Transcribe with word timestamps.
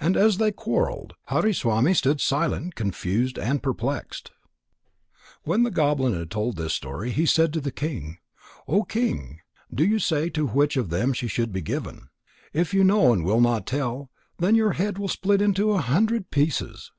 And 0.00 0.16
as 0.16 0.38
they 0.38 0.52
quarrelled, 0.52 1.12
Hariswami 1.28 1.92
stood 1.92 2.18
silent, 2.18 2.74
confused, 2.76 3.38
and 3.38 3.62
perplexed. 3.62 4.30
When 5.42 5.64
the 5.64 5.70
goblin 5.70 6.14
had 6.14 6.30
told 6.30 6.56
this 6.56 6.72
story, 6.72 7.10
he 7.10 7.26
said 7.26 7.52
to 7.52 7.60
the 7.60 7.70
king: 7.70 8.16
"O 8.66 8.84
King, 8.84 9.40
do 9.70 9.84
you 9.84 9.98
say 9.98 10.30
to 10.30 10.46
which 10.46 10.78
of 10.78 10.88
them 10.88 11.12
she 11.12 11.28
should 11.28 11.52
be 11.52 11.60
given. 11.60 12.08
If 12.54 12.72
you 12.72 12.84
know 12.84 13.12
and 13.12 13.22
will 13.22 13.42
not 13.42 13.66
tell, 13.66 14.08
then 14.38 14.54
your 14.54 14.72
head 14.72 14.96
will 14.96 15.08
split 15.08 15.42
into 15.42 15.72
a 15.72 15.78
hundred 15.78 16.30
pieces." 16.30 16.90